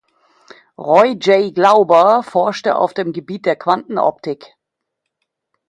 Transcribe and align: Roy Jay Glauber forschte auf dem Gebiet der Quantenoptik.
Roy 0.79 1.15
Jay 1.21 1.51
Glauber 1.51 2.23
forschte 2.23 2.75
auf 2.75 2.95
dem 2.95 3.13
Gebiet 3.13 3.45
der 3.45 3.55
Quantenoptik. 3.55 4.55